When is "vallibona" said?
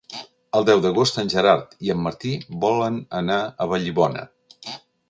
3.75-4.27